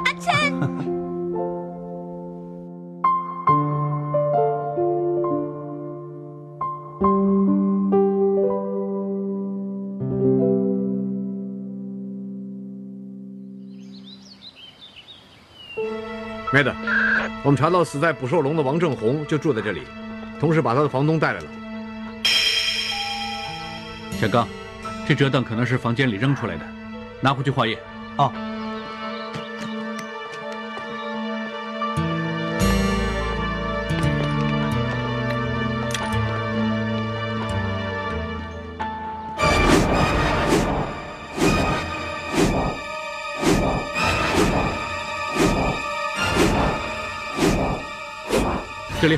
[16.58, 16.74] 梅子，
[17.44, 19.84] 我们查到死在捕兽笼的王正红就住在这里，
[20.40, 21.46] 同时把他的房东带来了。
[24.20, 24.48] 小刚，
[25.08, 26.66] 这折凳可能是房间里扔出来的，
[27.22, 27.78] 拿回去化验。
[28.18, 28.34] 哦。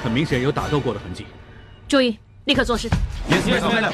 [0.09, 1.23] 很明显有打斗过的痕迹。
[1.87, 2.89] 注意，立刻做事。
[3.29, 3.91] Yes, yes, madam.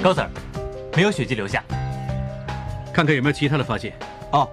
[0.00, 0.28] 高 Sir，
[0.94, 1.64] 没有血迹留下。
[2.92, 3.92] 看看有没有其他的发现。
[4.30, 4.48] 哦。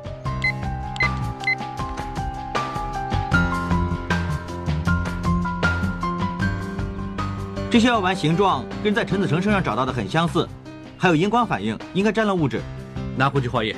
[7.72, 10.46] 这些药丸形状跟在陈子成身上找到的很相似，
[10.98, 12.62] 还有荧光反应，应该沾了物质。
[13.16, 13.74] 拿回去化验。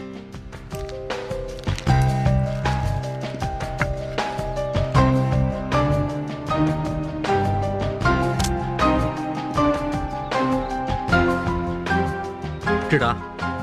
[12.89, 13.15] 志达，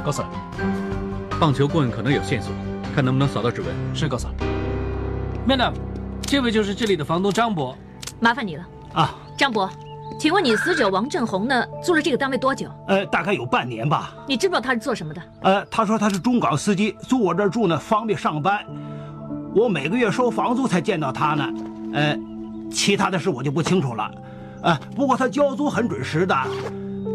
[0.04, 0.24] 高 Sir，
[1.40, 2.52] 棒球棍可能有线索，
[2.94, 3.74] 看能不能扫到指纹。
[3.92, 4.32] 是高 Sir。
[5.44, 5.72] Madam，
[6.22, 7.76] 这位就是这里的房东张伯，
[8.20, 8.64] 麻烦你了
[8.94, 9.68] 啊，张伯。
[10.18, 11.64] 请问你死者王振红呢？
[11.82, 12.68] 租了这个单位多久？
[12.88, 14.12] 呃，大概有半年吧。
[14.26, 15.22] 你知不知道他是做什么的？
[15.40, 18.64] 呃，他说他是中港司机，租我这儿住呢，方便上班。
[19.54, 21.48] 我每个月收房租才见到他呢。
[21.94, 22.18] 呃，
[22.70, 24.10] 其他的事我就不清楚了。
[24.62, 26.36] 呃，不过他交租很准时的。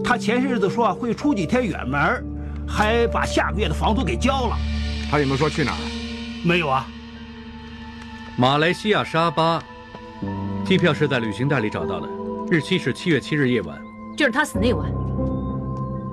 [0.04, 2.26] 他前些日子说啊会出几天远门，
[2.68, 4.58] 还把下个月的房租给交了。
[5.12, 5.78] 他有没有说去哪儿？
[6.44, 6.88] 没有啊。
[8.36, 9.62] 马来西亚沙巴，
[10.66, 12.10] 机票是在旅行袋里找到的。
[12.48, 13.82] 日期是七月七日夜晚，
[14.16, 14.88] 就是他死那晚。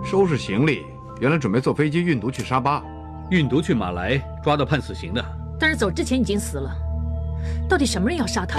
[0.03, 0.87] 收拾行李，
[1.21, 2.83] 原来准备坐飞机运毒去沙巴，
[3.31, 5.23] 运毒去马来，抓到判死刑的。
[5.61, 6.75] 但是走之前已经死了，
[7.69, 8.59] 到底什么人要杀他？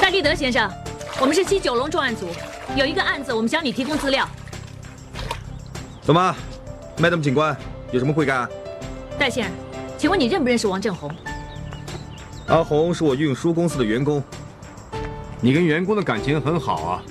[0.00, 0.70] 戴立德先生，
[1.20, 2.26] 我们是西九龙重案组，
[2.76, 4.26] 有一个案子，我们向你提供资料。
[6.00, 6.34] 怎么
[6.96, 7.54] ，Madam 警官，
[7.92, 8.48] 有什么贵干？
[9.18, 9.52] 戴先生，
[9.98, 11.10] 请问你认不认识王正红？
[12.48, 14.22] 阿红是我运输公司的员工，
[15.40, 17.02] 你跟员工的感情很好啊。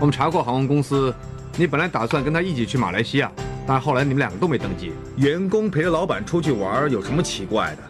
[0.00, 1.14] 我们查过航空公司，
[1.56, 3.30] 你本来打算跟他一起去马来西亚，
[3.66, 4.92] 但后来你们两个都没登记。
[5.16, 7.82] 员工陪着老板出去玩有什么奇怪的？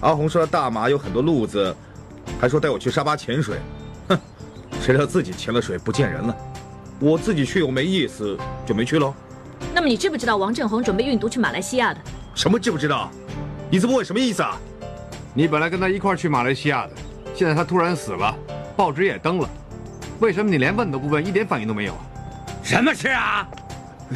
[0.00, 1.74] 阿红说大马有很多路子，
[2.38, 3.56] 还说带我去沙巴潜水。
[4.08, 4.18] 哼，
[4.80, 6.36] 谁料自己潜了水不见人了。
[7.00, 9.14] 我自己去又没意思，就没去喽。
[9.74, 12.00] 那么你知不知道王振宏准备运毒去马来西亚的？
[12.34, 13.10] 什么知不知道？
[13.70, 14.56] 你这么问什么意思啊？
[15.38, 16.90] 你本来跟他一块去马来西亚的，
[17.32, 18.36] 现在他突然死了，
[18.76, 19.48] 报纸也登了，
[20.18, 21.96] 为什么你连问都不问，一点反应都没有？
[22.60, 23.48] 什么事啊？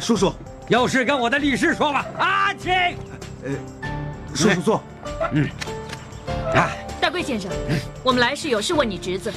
[0.01, 0.33] 叔叔，
[0.67, 2.05] 有事跟我的律师说吧。
[2.17, 2.73] 阿青，
[3.41, 3.51] 呃，
[4.35, 4.83] 叔叔坐。
[5.31, 5.47] 嗯。
[6.53, 6.69] 啊，
[6.99, 7.49] 大贵先生，
[8.03, 9.31] 我们来是有事问你侄子。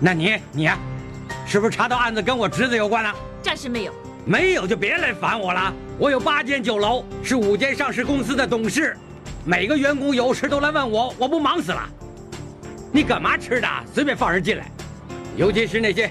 [0.00, 0.76] 那你你呀，
[1.46, 3.14] 是不是查到案子跟我侄子有关了？
[3.40, 3.92] 暂时没有。
[4.24, 5.72] 没有就别来烦我了。
[6.00, 8.96] 我有八间酒楼，是五间上市公司的董事。
[9.44, 11.82] 每个员工有事都来问我，我不忙死了。
[12.90, 13.68] 你干嘛吃的？
[13.92, 14.70] 随便放人进来，
[15.36, 16.10] 尤其是那些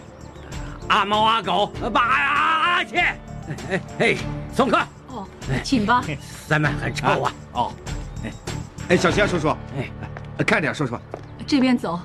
[0.89, 3.17] 阿猫阿狗，把阿阿阿切，哎
[3.69, 4.15] 哎哎，
[4.53, 4.77] 送客。
[5.07, 5.27] 哦，
[5.63, 6.03] 请吧。
[6.47, 7.33] 咱们很臭啊。
[7.53, 7.73] 哦，
[8.23, 8.31] 哎
[8.89, 9.89] 哎，小齐叔叔，哎，
[10.45, 10.97] 看点，叔叔。
[11.47, 11.99] 这边走。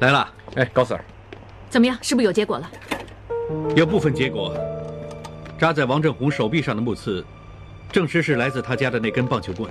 [0.00, 1.00] 来了，哎，高 Sir，
[1.68, 1.98] 怎么样？
[2.00, 2.70] 是不是有结果了？
[3.74, 4.56] 有部分结果。
[5.58, 7.24] 扎在王正红手臂上的木刺，
[7.90, 9.68] 证实是来自他家的那根棒球棍，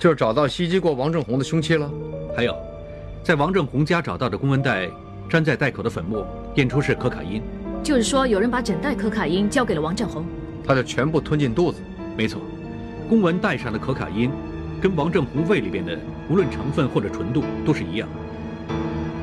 [0.00, 1.88] 就是找到袭击过王正红的凶器了。
[2.36, 2.56] 还有，
[3.22, 4.90] 在王正红家找到的公文袋，
[5.30, 7.40] 粘在袋口的粉末，验出是可卡因。
[7.84, 10.24] 就是说，有人把整袋可卡因交给了王正红，
[10.66, 11.78] 他就全部吞进肚子。
[12.16, 12.40] 没错，
[13.08, 14.32] 公文袋上的可卡因，
[14.80, 15.96] 跟王正红胃里边的，
[16.28, 18.08] 无论成分或者纯度都是一样。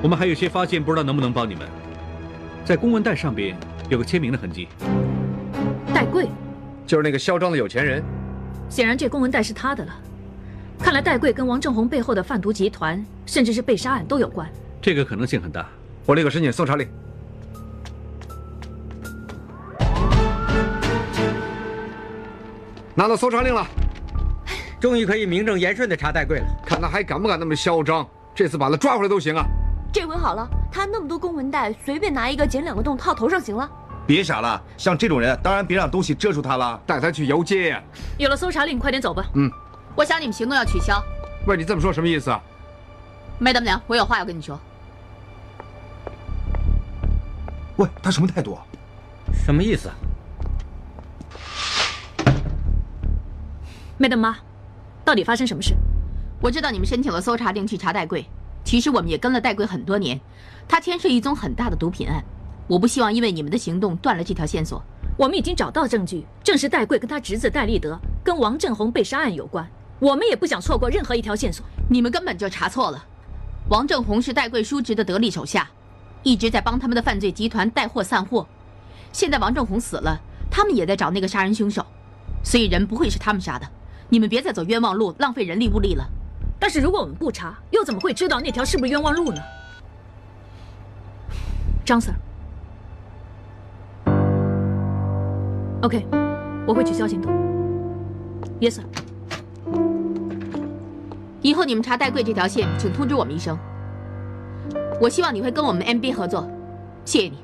[0.02, 1.68] 我们还有些发现不知道能不能帮你们，
[2.64, 3.54] 在公文袋上边
[3.90, 4.70] 有个签名的痕迹。
[5.94, 6.30] 戴贵，
[6.88, 8.02] 就是那个嚣张的有钱人。
[8.70, 9.94] 显然这公文袋是他的了。
[10.80, 14.50] 看来戴贵跟王正红背后的贩毒集团，甚至是被杀案都有关。
[14.82, 15.68] 这个可能性很大，
[16.06, 16.88] 我立刻申请搜查令。
[22.96, 23.68] 拿到搜查令了，
[24.80, 29.46] 终于可以名正言顺的查戴贵了，看他还敢不敢那么嚣张，这次把他抓回来都行啊。
[29.92, 33.70] 这回好了，他那么多公文袋，随便拿一个剪两个洞套头上行了。
[34.06, 37.82] 别傻了，像这种人，当然别让东西遮住他了，带他去游街呀。
[38.18, 39.26] 有了搜查令，快点走吧。
[39.34, 39.52] 嗯，
[39.96, 41.04] 我想你们行动要取消。
[41.48, 42.40] 喂，你这么说什么意思啊？
[43.40, 44.60] 麦德娘，我有话要跟你说。
[47.78, 48.62] 喂，他什么态度啊？
[49.34, 49.96] 什么意思啊？
[53.98, 54.38] 麦德妈，
[55.04, 55.76] 到底发生什么事？
[56.42, 58.26] 我知道你们申请了搜查令去查代柜，
[58.70, 60.22] 其实我们也跟了戴贵很多年，
[60.68, 62.24] 他牵涉一宗很大的毒品案。
[62.68, 64.80] 我不希望因为你们的行动断了这条线索。
[65.18, 69.68] 我们已经找到证据，证实戴贵跟他侄子戴立德跟王正红被杀案有关。
[69.98, 71.66] 我们也不想错过任何一条线索。
[71.90, 73.04] 你们根本就查错了，
[73.70, 75.68] 王正红是戴贵叔侄的得力手下，
[76.22, 78.48] 一直在帮他们的犯罪集团带货散货。
[79.12, 81.84] 现在王正红死了，他们也在找那个杀人凶手，
[82.44, 83.68] 所以人不会是他们杀的。
[84.10, 86.08] 你们别再走冤枉路，浪费人力物力了。
[86.70, 89.42] 但是如果我们不查，又怎么会知道那条是不是冤枉路呢？
[91.84, 92.14] 张 Sir。
[95.82, 96.06] OK，
[96.68, 97.34] 我会取消行动。
[98.60, 98.86] Yes sir。
[101.42, 103.58] 以后你们查戴贵这条线，请通知我们一声。
[105.02, 106.48] 我希望你会跟我们 MB 合作，
[107.04, 107.40] 谢谢你。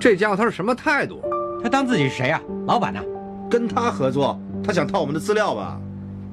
[0.00, 1.20] 这家伙他是什么态度？
[1.62, 2.40] 他当自己是谁啊？
[2.66, 3.02] 老板呢？
[3.50, 5.78] 跟他合作，他想套我们的资料吧？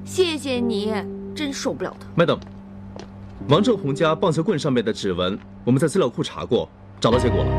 [0.05, 0.93] 谢谢你，
[1.36, 2.23] 真受不了他。
[2.23, 2.39] Madam，
[3.49, 6.69] 王正红家棒球棍上面的指纹，我们在资料库查过，
[6.99, 7.51] 找到结果了。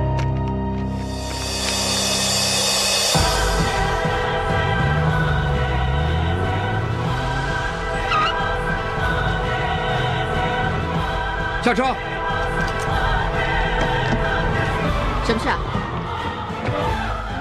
[11.62, 11.84] 下车。
[15.24, 15.58] 什么事啊？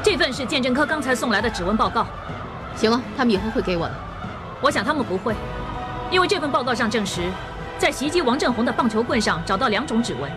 [0.03, 2.05] 这份是鉴证科刚才送来的指纹报告。
[2.81, 3.93] 行了，他们以后会给我的。
[4.59, 5.35] 我想他们不会，
[6.09, 7.21] 因为这份报告上证实，
[7.77, 10.31] 在袭击王正红的棒球棍上找到两种指纹，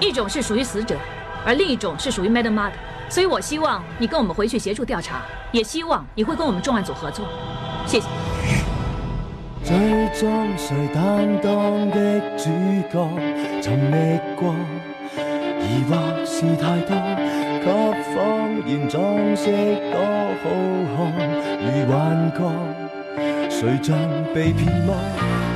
[0.00, 0.96] 一种是属于死者，
[1.44, 2.72] 而另一种是属于 Madam Ma 的。
[3.10, 5.20] 所以我希望你跟我们回去协助调查，
[5.52, 7.26] 也希望你会跟我们重案组合作。
[7.84, 8.06] 谢谢。
[9.62, 9.76] 追
[10.14, 12.48] 蹤誰擔當的主
[12.90, 13.06] 角，
[13.60, 14.54] 尋覓過，
[15.60, 16.96] 疑惑是太多，
[17.66, 19.50] 不谎言装饰
[19.90, 19.98] 多
[20.44, 20.44] 好
[20.94, 21.18] 看
[21.58, 22.38] 如幻觉
[23.50, 23.98] 谁像
[24.32, 24.94] 被骗么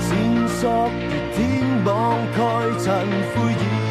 [0.00, 0.08] 闪
[0.48, 1.38] 烁如天
[1.84, 2.40] 网盖
[2.80, 3.90] 尘灰已